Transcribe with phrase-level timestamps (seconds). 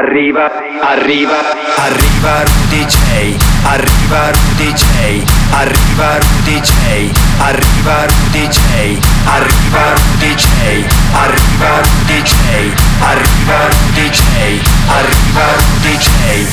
[0.00, 0.50] Arriva,
[0.80, 1.38] arriva,
[1.76, 10.86] arriva Rudy J, arriva Rudy J, arriva Rudy J, arriva Rudy J, arriva Rudy J,
[11.12, 12.22] arriva Rudy
[13.04, 14.08] arriva Rudy
[14.96, 15.46] arriva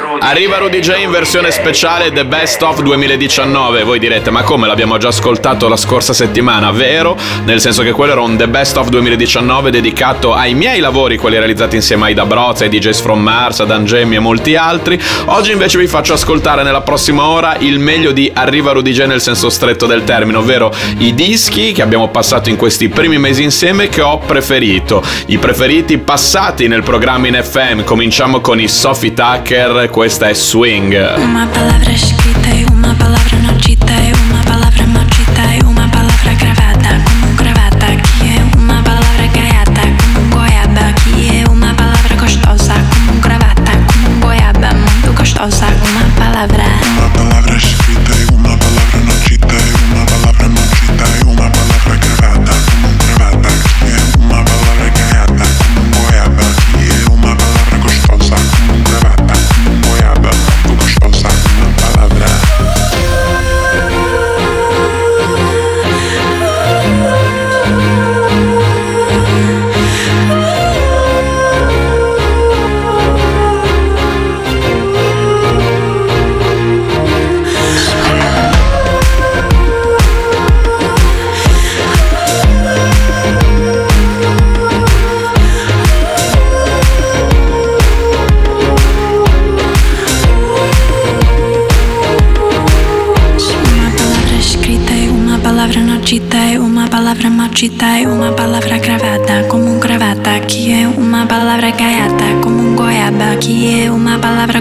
[0.01, 0.16] Rudy.
[0.19, 3.83] Arriva Rudy J in versione speciale The Best of 2019.
[3.83, 6.71] Voi direte, ma come l'abbiamo già ascoltato la scorsa settimana?
[6.71, 7.15] Vero,
[7.45, 11.37] nel senso che quello era un The Best of 2019 dedicato ai miei lavori, quelli
[11.37, 14.99] realizzati insieme ai Da Broz, ai DJs from Mars, ad Angemi e molti altri.
[15.25, 19.21] Oggi invece vi faccio ascoltare nella prossima ora il meglio di Arriva Rudy J nel
[19.21, 23.87] senso stretto del termine, ovvero i dischi che abbiamo passato in questi primi mesi insieme
[23.89, 25.03] che ho preferito.
[25.27, 27.83] I preferiti passati nel programma in FM.
[27.83, 30.95] Cominciamo con i Sophie Tucker, resposta swing.
[31.17, 33.57] Uma palavra escrita e uma palavra não.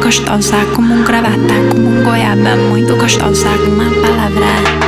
[0.06, 4.85] Palavra gostosa como um gravata como um goiaba muito gostosa uma palavra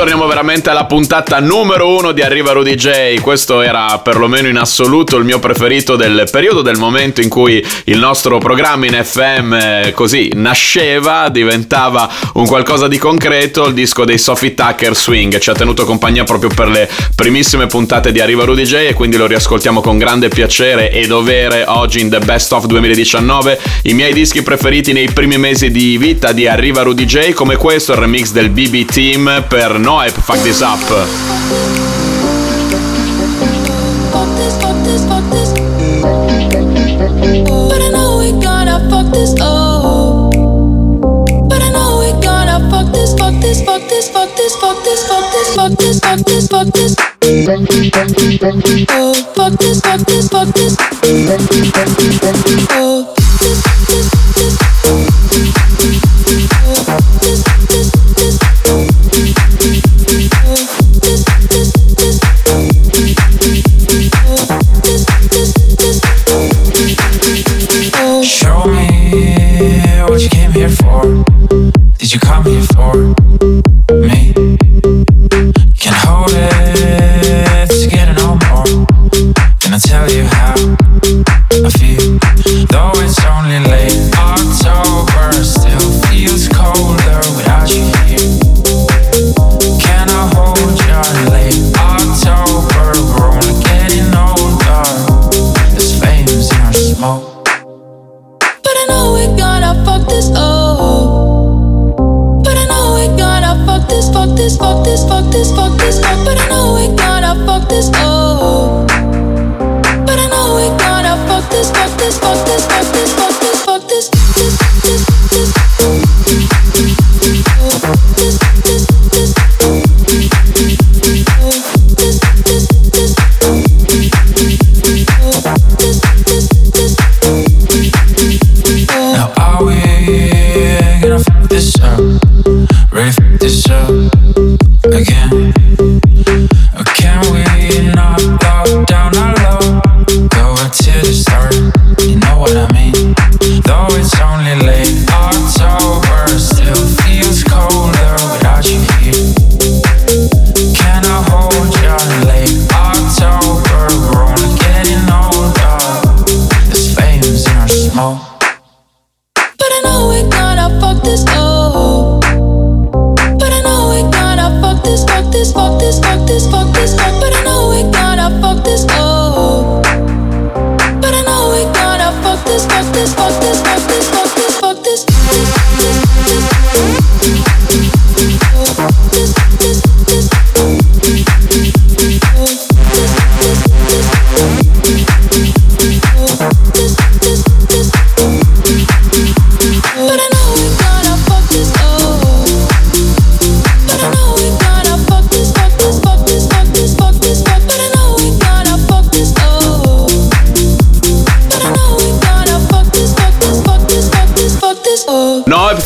[0.00, 3.20] torniamo veramente alla puntata numero uno di Arriva Rudy J.
[3.20, 7.98] Questo era perlomeno in assoluto il mio preferito del periodo, del momento in cui il
[7.98, 13.66] nostro programma in FM eh, così nasceva, diventava un qualcosa di concreto.
[13.66, 18.10] Il disco dei Sophie Tucker Swing ci ha tenuto compagnia proprio per le primissime puntate
[18.10, 22.08] di Arriva Rudy J e quindi lo riascoltiamo con grande piacere e dovere oggi in
[22.08, 23.60] The Best of 2019.
[23.82, 27.92] I miei dischi preferiti nei primi mesi di vita di Arriva Rudy J, come questo,
[27.92, 30.78] il remix del BB Team per Noep Noip fuck this up.
[48.92, 50.79] Oh, fuck this, fuck this, fuck this.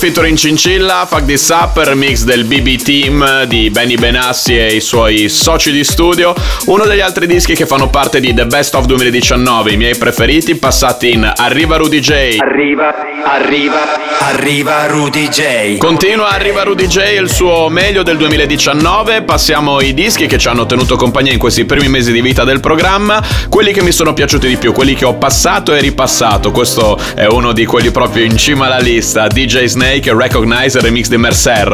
[0.05, 5.31] featuring Cincilla, Fuck This Up, remix del BB Team di Benny Benassi e i suoi
[5.31, 6.35] soci di studio,
[6.67, 10.57] uno degli altri dischi che fanno parte di The Best of 2019, i miei preferiti
[10.57, 12.37] passati in Arriva Rudy J.
[12.39, 13.81] Arriva, arriva,
[14.19, 15.79] arriva Rudy J.
[15.79, 20.67] Continua Arriva Rudy J, il suo meglio del 2019, passiamo ai dischi che ci hanno
[20.67, 24.49] tenuto compagnia in questi primi mesi di vita del programma, quelli che mi sono piaciuti
[24.49, 28.37] di più, quelli che ho passato e ripassato, questo è uno di quelli proprio in
[28.37, 31.69] cima alla lista, DJ Snake make a recognizer remix di Mercer.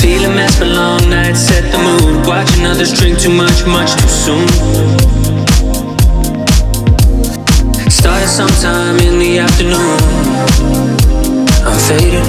[0.00, 2.26] Feeling for long nights, set the mood.
[2.26, 4.48] Watching others drink too much, much too soon.
[7.88, 9.98] Started sometime in the afternoon.
[11.62, 12.26] I'm faded.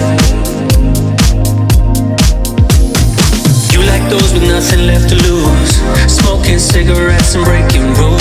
[3.74, 5.82] You like those with nothing left to lose.
[6.06, 8.13] Smoking cigarettes and breaking rules.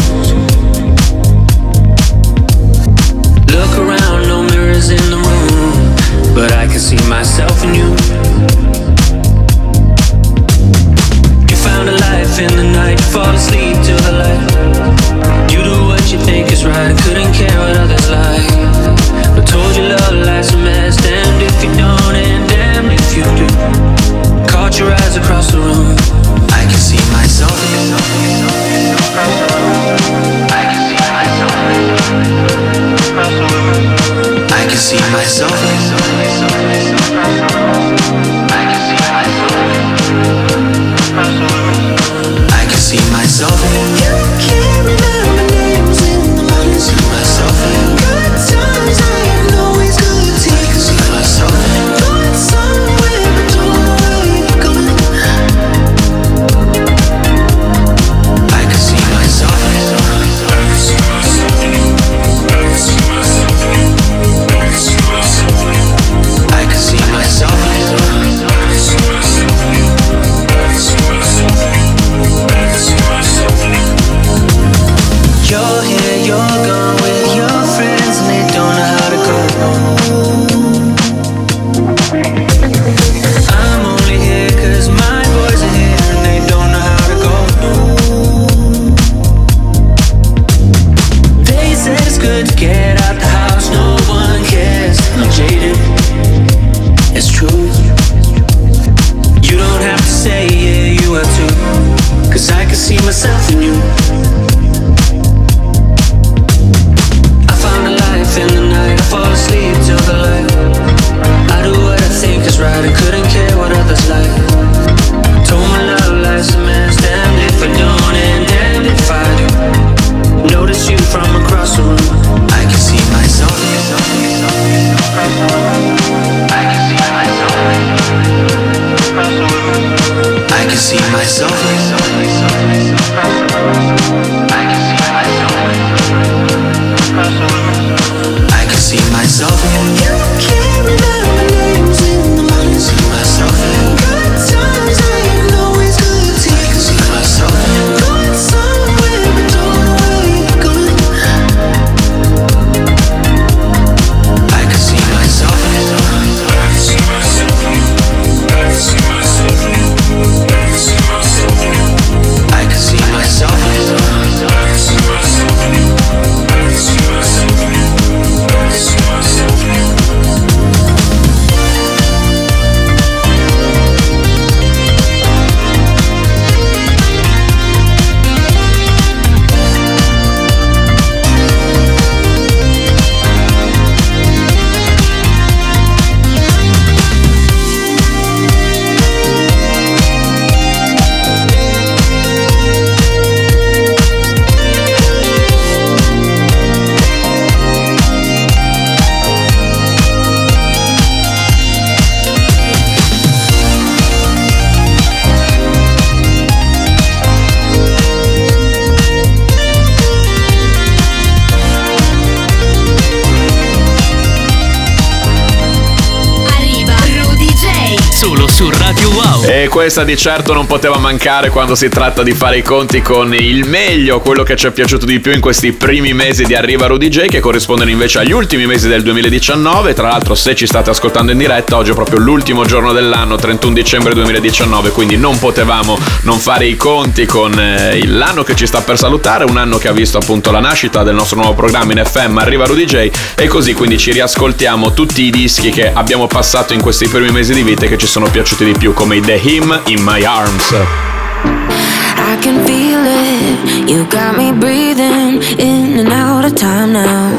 [219.72, 223.67] Questa di certo non poteva mancare quando si tratta di fare i conti con il
[223.67, 227.08] meglio, quello che ci è piaciuto di più in questi primi mesi di Arriva Rudy
[227.08, 229.94] J, che corrispondono invece agli ultimi mesi del 2019.
[229.94, 233.72] Tra l'altro, se ci state ascoltando in diretta, oggi è proprio l'ultimo giorno dell'anno, 31
[233.72, 238.82] dicembre 2019, quindi non potevamo non fare i conti con eh, l'anno che ci sta
[238.82, 242.02] per salutare, un anno che ha visto appunto la nascita del nostro nuovo programma in
[242.05, 246.74] FM Arriva Rudy J e così quindi ci riascoltiamo tutti i dischi che abbiamo passato
[246.74, 249.20] in questi primi mesi di vita e che ci sono piaciuti di più come i
[249.22, 250.73] The In My Arms.
[250.73, 253.89] I can feel it.
[253.89, 257.31] You got me breathing in and out of time now.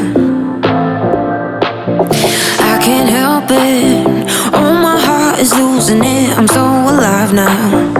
[2.60, 4.26] I can't help it.
[4.54, 6.38] Oh, my heart is losing it.
[6.38, 7.93] I'm so alive now.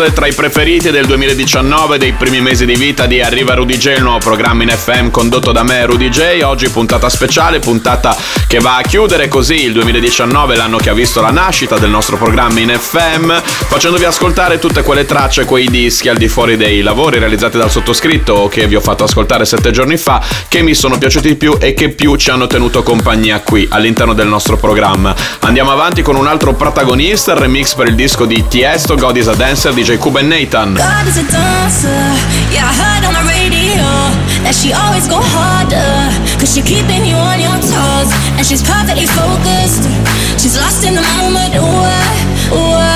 [0.00, 4.02] Tra i preferiti del 2019 dei primi mesi di vita di Arriva Rudy J, il
[4.02, 6.40] nuovo programma in FM condotto da me Rudy J.
[6.42, 8.16] Oggi puntata speciale, puntata
[8.46, 12.16] che va a chiudere così il 2019, l'anno che ha visto la nascita del nostro
[12.16, 17.18] programma in FM, facendovi ascoltare tutte quelle tracce, quei dischi al di fuori dei lavori
[17.18, 21.28] realizzati dal sottoscritto che vi ho fatto ascoltare sette giorni fa, che mi sono piaciuti
[21.28, 25.14] di più e che più ci hanno tenuto compagnia qui all'interno del nostro programma.
[25.40, 29.28] Andiamo avanti con un altro protagonista, il remix per il disco di Tiesto, God is
[29.28, 30.74] a Dancer, DJ Cuban Nathan.
[30.74, 32.02] God is a dancer.
[32.54, 33.90] Yeah, I heard on the radio
[34.46, 35.90] that she always go harder.
[36.38, 38.10] Cause she keeping you on your toes.
[38.38, 39.90] And she's perfectly focused.
[40.38, 41.58] She's lost in the moment.
[41.58, 42.89] Ooh, ooh,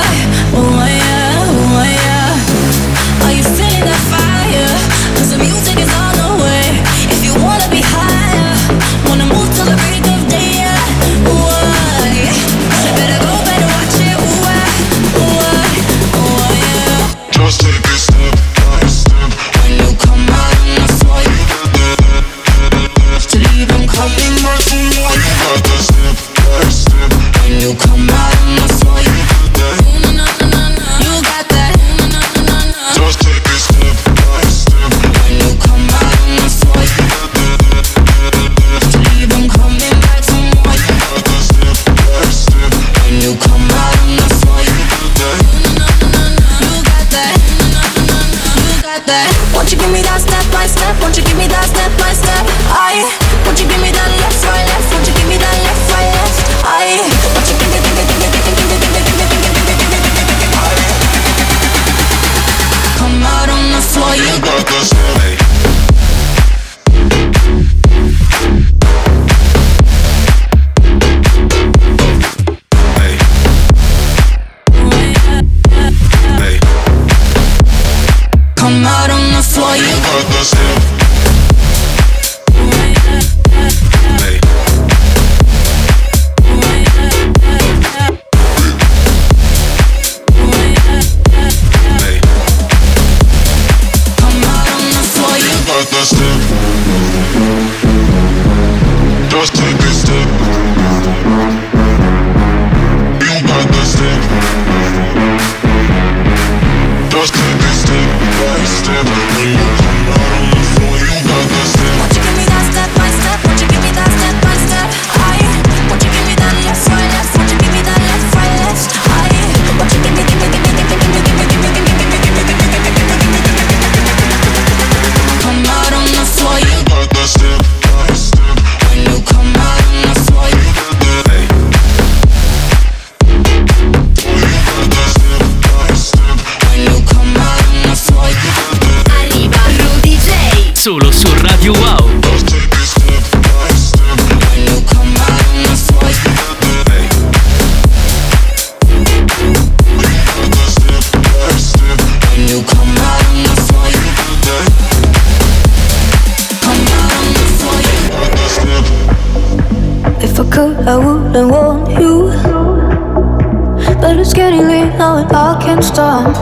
[164.24, 166.32] it's getting late now and I can't stop.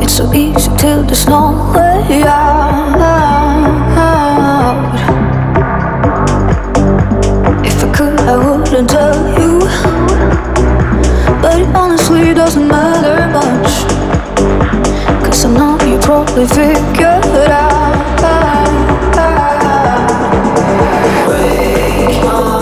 [0.00, 2.96] It's so easy till there's no way out.
[7.62, 9.60] If I could, I wouldn't tell you.
[11.42, 13.72] But it honestly doesn't matter much.
[15.22, 17.90] Cause I know you probably figured out.
[22.22, 22.59] Can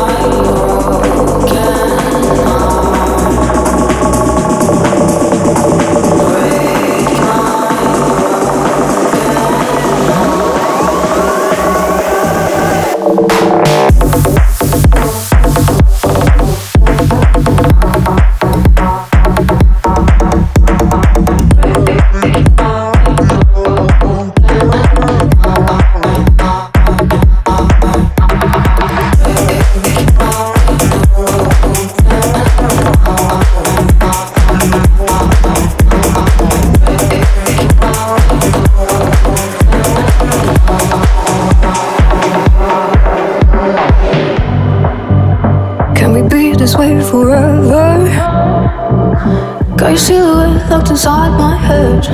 [50.89, 52.05] locked inside my head.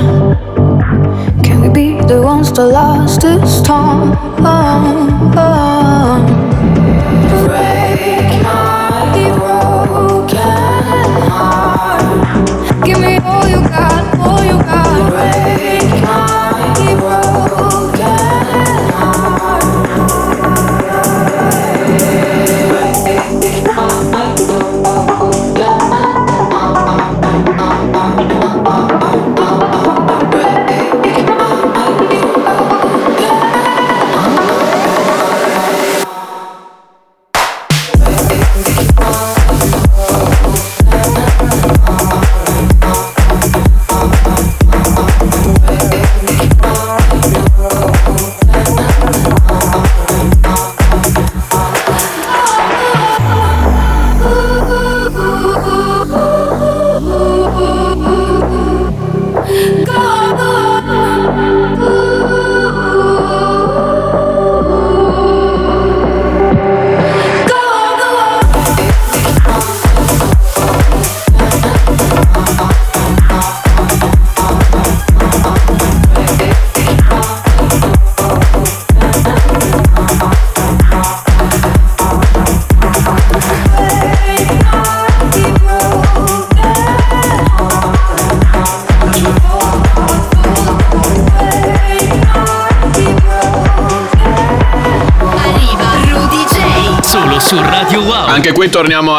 [1.44, 4.14] Can we be the ones that last this time?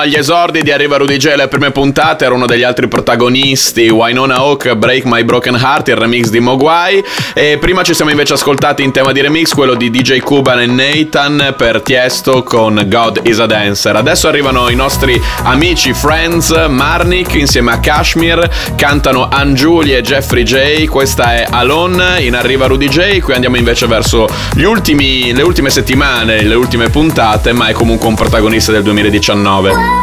[0.06, 1.34] Agli esordi di Arriva Rudy J.
[1.34, 5.96] Le prime puntate era uno degli altri protagonisti, Wynonna Hawk, Break My Broken Heart, il
[5.96, 7.04] remix di Mogwai.
[7.34, 10.68] E prima ci siamo invece ascoltati in tema di remix quello di DJ Cuban e
[10.68, 13.96] Nathan per Tiesto con God is a Dancer.
[13.96, 20.86] Adesso arrivano i nostri amici Friends, Marnik insieme a Kashmir, cantano Anjuli e Jeffrey J.
[20.86, 23.22] Questa è Alone in Arriva Rudy J.
[23.22, 28.14] Qui andiamo invece verso ultimi, le ultime settimane, le ultime puntate, ma è comunque un
[28.14, 29.95] protagonista del 2019.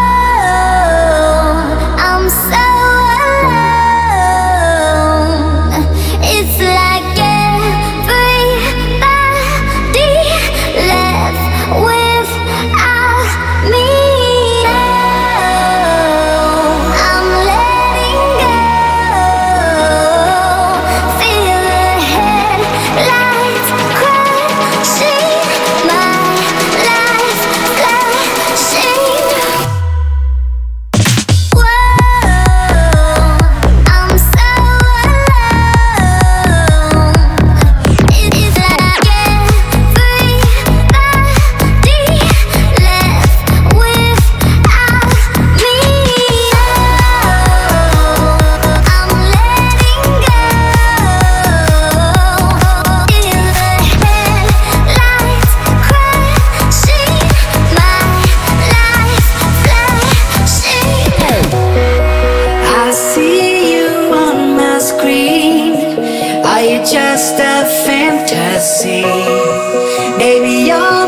[67.63, 69.03] a fantasy.
[70.19, 71.02] Baby, you're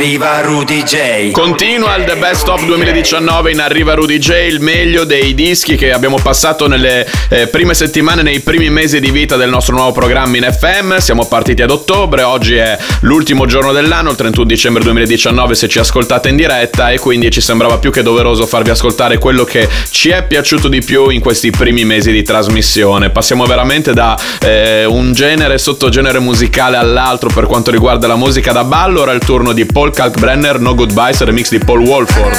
[0.00, 1.30] Arriva, Rudy J.
[1.30, 5.92] Continua il The Best of 2019 in Arriva Rudy J, il meglio dei dischi che
[5.92, 10.38] abbiamo passato nelle eh, prime settimane, nei primi mesi di vita del nostro nuovo programma
[10.38, 10.96] in FM.
[10.96, 15.78] Siamo partiti ad ottobre, oggi è l'ultimo giorno dell'anno, il 31 dicembre 2019 se ci
[15.78, 20.08] ascoltate in diretta e quindi ci sembrava più che doveroso farvi ascoltare quello che ci
[20.08, 23.10] è piaciuto di più in questi primi mesi di trasmissione.
[23.10, 28.64] Passiamo veramente da eh, un genere sottogenere musicale all'altro per quanto riguarda la musica da
[28.64, 32.34] ballo, ora è il turno di Paul Kalkbrenner, No Goodbyes, remix di Paul Wolford.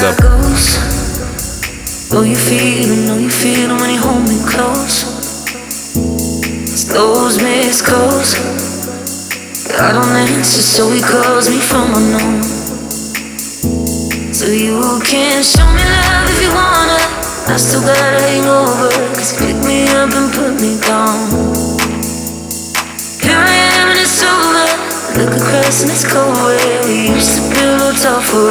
[2.12, 5.06] Know you feel it, know you feel it when you hold me close.
[6.64, 8.36] It's those missed calls.
[9.80, 12.44] I don't answer, so he calls me from unknown.
[14.34, 17.00] So you can show me love if you wanna.
[17.48, 21.32] I still got a hangover, cause pick me up and put me down.
[23.22, 23.61] Here I
[25.22, 28.50] Look and it's cold where we used to build top for.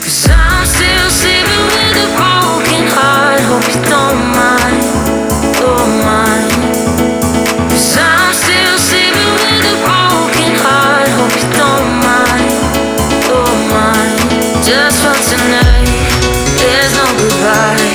[0.00, 3.36] Cause I'm still sleeping with a broken heart.
[3.52, 4.80] Hope you don't mind,
[5.60, 6.48] don't mind.
[7.68, 11.04] Cause I'm still sleeping with a broken heart.
[11.20, 12.48] Hope you don't mind,
[13.28, 14.16] don't mind.
[14.64, 15.84] Just for tonight,
[16.56, 17.92] there's no goodbye.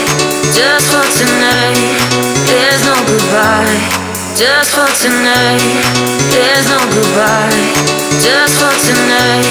[0.54, 1.98] Just for tonight,
[2.46, 3.98] there's no goodbye.
[4.38, 6.11] Just for tonight,
[6.54, 7.72] there's no goodbye.
[8.20, 9.48] Just for tonight,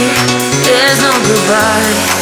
[0.65, 2.20] there's no goodbye.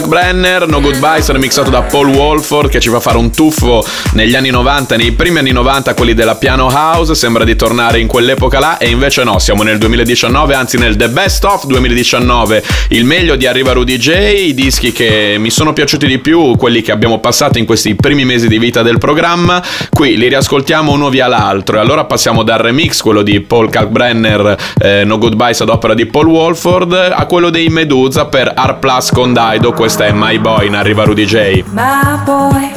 [0.00, 3.84] Kalkbrenner, No Goodbye, remixato da Paul Wolford che ci fa fare un tuffo
[4.14, 8.06] negli anni 90, nei primi anni 90, quelli della Piano House, sembra di tornare in
[8.06, 13.04] quell'epoca là e invece no, siamo nel 2019, anzi nel The Best of 2019, il
[13.04, 14.08] meglio di Arriva Rudy J,
[14.46, 18.24] i dischi che mi sono piaciuti di più, quelli che abbiamo passato in questi primi
[18.24, 22.58] mesi di vita del programma, qui li riascoltiamo uno via l'altro e allora passiamo dal
[22.58, 27.50] remix, quello di Paul Kalkbrenner, eh, No Goodbye ad opera di Paul Wolford, a quello
[27.50, 31.64] dei Medusa per R Plus con Daido, questa è My Boy in Arriva Rudy J.
[31.72, 32.72] My boy,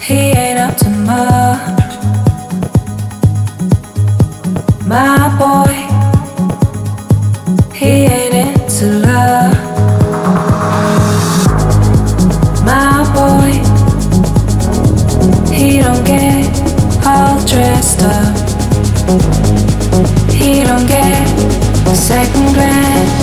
[0.00, 1.60] he ain't up to much.
[4.86, 5.72] My boy,
[7.72, 9.56] he ain't into love.
[12.64, 13.52] My boy,
[15.54, 16.50] he don't get
[17.04, 18.34] all dressed up.
[20.28, 21.28] He don't get
[21.94, 23.19] second glance.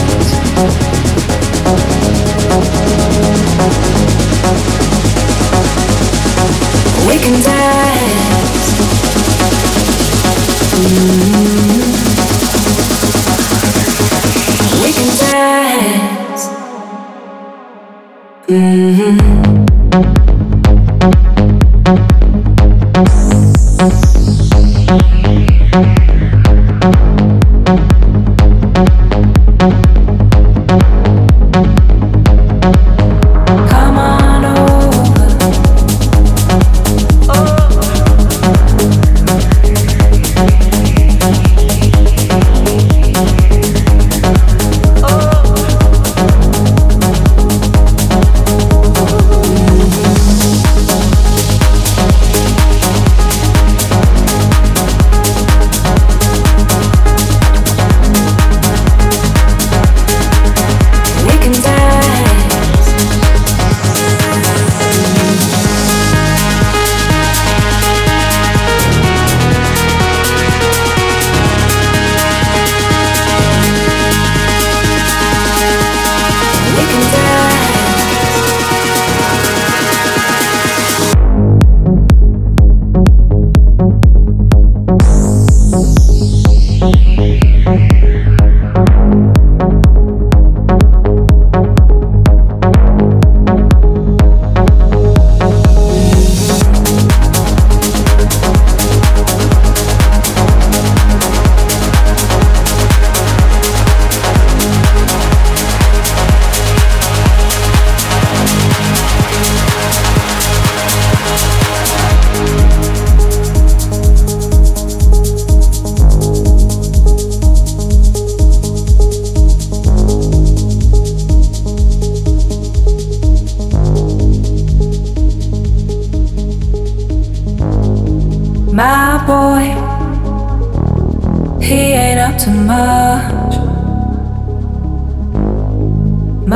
[18.50, 19.57] Mm-hmm.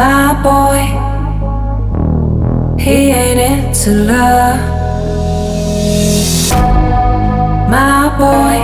[0.02, 0.82] My boy,
[2.82, 4.60] he ain't into love.
[7.70, 8.56] My boy,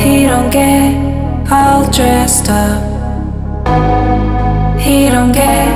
[0.00, 0.94] he don't get
[1.50, 2.82] all dressed up.
[4.78, 5.72] He don't get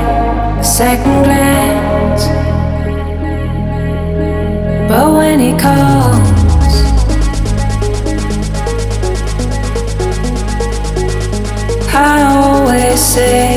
[0.60, 2.26] a second glance.
[4.88, 6.36] But when he calls,
[11.92, 13.55] I always say,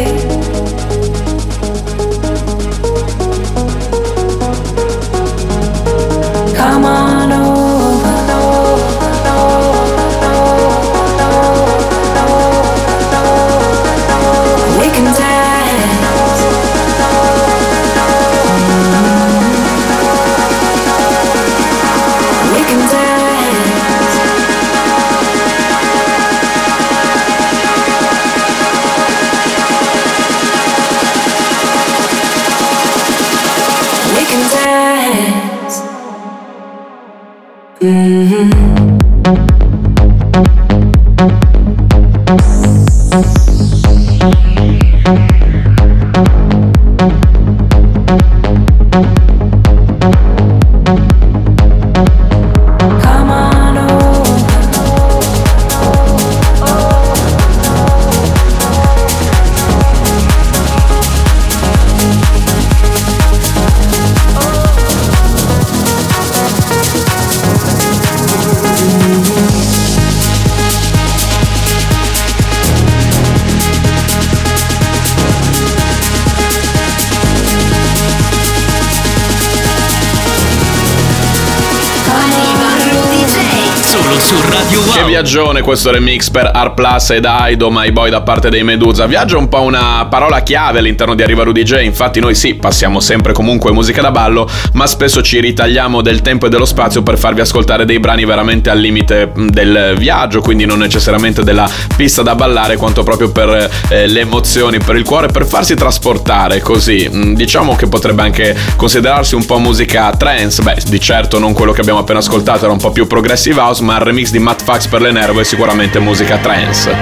[85.22, 89.06] viaggione questo remix per Art Plus ed Aido My Boy da parte dei Medusa.
[89.06, 91.82] Viaggio è un po' una parola chiave all'interno di Arriva Rudy J.
[91.84, 96.46] Infatti, noi sì, passiamo sempre comunque musica da ballo, ma spesso ci ritagliamo del tempo
[96.46, 100.64] e dello spazio per farvi ascoltare dei brani veramente al limite mm, del viaggio, quindi
[100.64, 105.28] non necessariamente della pista da ballare, quanto proprio per eh, le emozioni, per il cuore,
[105.28, 107.10] per farsi trasportare così.
[107.14, 110.62] Mm, Diciamo che potrebbe anche considerarsi un po' musica trance.
[110.62, 113.84] Beh, di certo non quello che abbiamo appena ascoltato, era un po' più progressive house,
[113.84, 116.96] ma il remix di Matt Fax per le nerve sicuramente musica trance.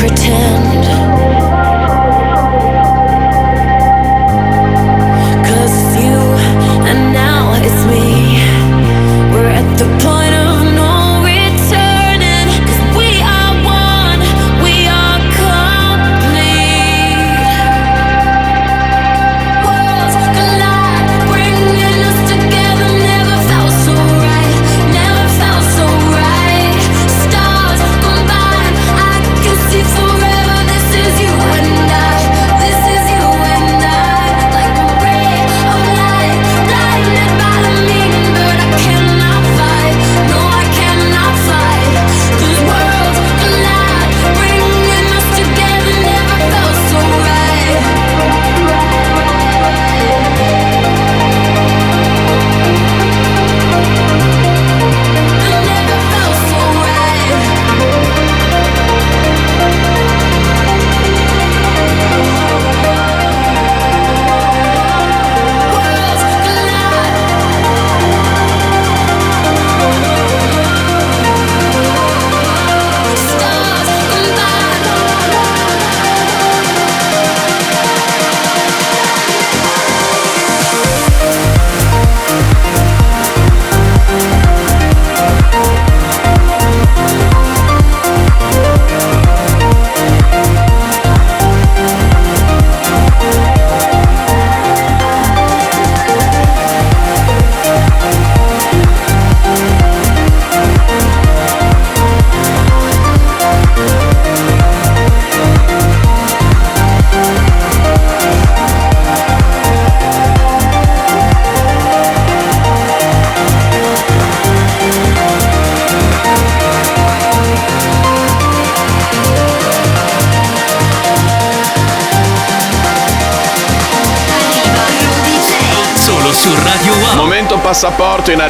[0.00, 0.99] Pretend.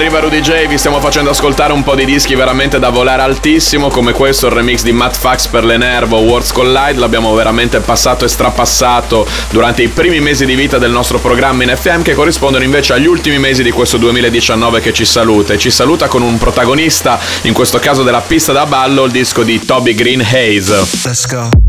[0.00, 0.66] Arriva Rudy J.
[0.66, 4.52] Vi stiamo facendo ascoltare un po' di dischi veramente da volare altissimo, come questo, il
[4.52, 6.94] remix di Matt Fax per le Nervo, Words Collide.
[6.94, 11.76] L'abbiamo veramente passato e strapassato durante i primi mesi di vita del nostro programma in
[11.76, 15.52] FM, che corrispondono invece agli ultimi mesi di questo 2019 che ci saluta.
[15.52, 19.42] E ci saluta con un protagonista, in questo caso della pista da ballo, il disco
[19.42, 21.04] di Toby Green Hayes.
[21.04, 21.59] Let's go.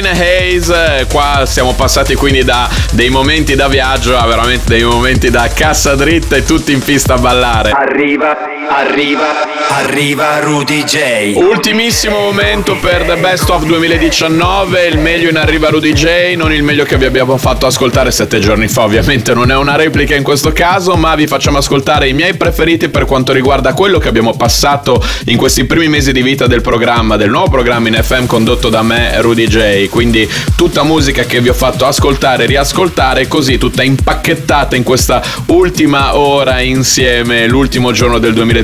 [0.00, 4.84] Green, Hayes, eh, qua siamo passati quindi da dei momenti da viaggio a veramente dei
[4.84, 7.72] momenti da cassa dritta e tutti in pista a ballare.
[7.72, 8.36] Arriva,
[8.68, 11.32] arriva, arriva Rudy J.
[11.34, 16.62] Ultimissimo momento per The Best of 2019, il meglio in arriva Rudy J, non il
[16.62, 20.22] meglio che vi abbiamo fatto ascoltare sette giorni fa, ovviamente non è una replica in
[20.22, 24.36] questo caso, ma vi facciamo ascoltare i miei preferiti per quanto riguarda quello che abbiamo
[24.36, 28.68] passato in questi primi mesi di vita del programma, del nuovo programma in FM condotto
[28.68, 33.56] da me Rudy J, quindi tutta musica che vi ho fatto ascoltare e riascoltare, così
[33.56, 38.57] tutta impacchettata in questa ultima ora insieme, l'ultimo giorno del 2019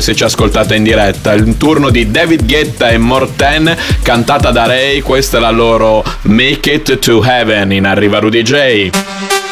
[0.00, 5.00] se ci ascoltate in diretta, il turno di David Guetta e Morten cantata da Ray,
[5.00, 9.45] questa è la loro Make It to Heaven in arriva Rudy J.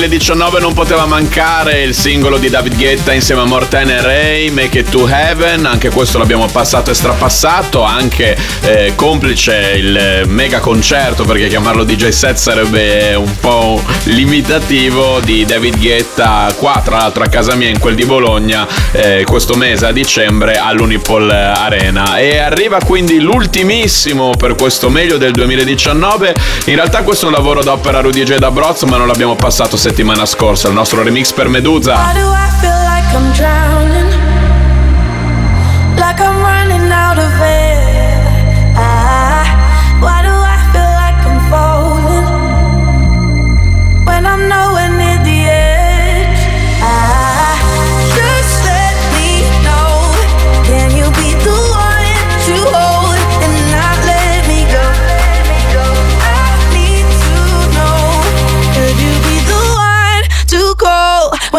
[0.00, 4.78] 2019 non poteva mancare il singolo di David Guetta insieme a Morten e Ray, Make
[4.78, 11.24] It to Heaven, anche questo l'abbiamo passato e strapassato, anche eh, complice il mega concerto,
[11.24, 17.26] perché chiamarlo DJ set sarebbe un po' limitativo, di David Guetta qua, tra l'altro a
[17.26, 22.16] casa mia in quel di Bologna, eh, questo mese a dicembre all'Unipol Arena.
[22.16, 26.34] E arriva quindi l'ultimissimo per questo meglio del 2019,
[26.66, 28.36] in realtà questo è un lavoro d'opera Rudy J.
[28.36, 31.94] Da Broz, ma non l'abbiamo passato settimana scorsa, il nostro remix per Medusa.
[31.94, 32.50] Why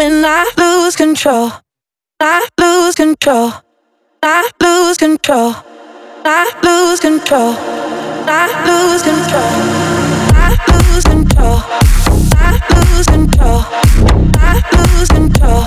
[0.02, 1.52] when I lose control?
[2.18, 3.52] I lose control.
[4.20, 5.54] I lose control.
[6.24, 7.54] I lose control.
[8.26, 9.52] I lose control.
[10.34, 11.58] I lose control.
[12.34, 13.62] I lose control.
[14.42, 15.62] I lose control.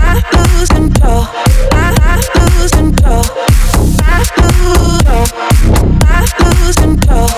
[0.00, 1.24] I lose control.
[1.72, 3.24] I lose control.
[4.02, 5.02] I lose
[6.06, 7.28] I lose control.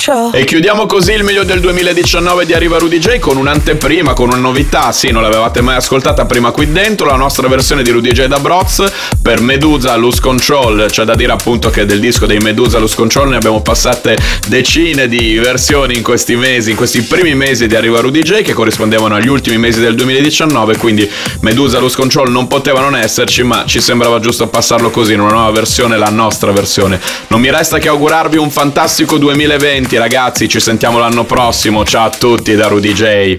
[0.00, 0.30] Control?
[0.34, 4.38] E chiudiamo così il meglio del 2019 di Arriva Rudy J con un'anteprima, con una
[4.38, 8.24] novità, sì, non l'avevate mai ascoltata prima qui dentro, la nostra versione di Rudy J
[8.24, 8.82] da Broz
[9.20, 13.28] per Medusa Lose Control, c'è da dire appunto che del disco dei Medusa Lose Control
[13.28, 14.16] ne abbiamo passate
[14.48, 18.54] decine di versioni in questi mesi, in questi primi mesi di Arriva Rudy J che
[18.54, 21.08] corrispondevano agli ultimi mesi del 2019, quindi
[21.40, 25.32] Medusa Lose Control non poteva non esserci, ma ci sembrava giusto passarlo così in una
[25.32, 27.00] nuova versione, la nostra versione.
[27.28, 32.10] Non mi resta che augurarvi un fantastico 2020 ragazzi, ci sentiamo l'anno prossimo, ciao a
[32.10, 33.38] tutti da Rudy J.